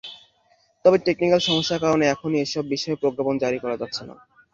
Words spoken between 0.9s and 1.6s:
technical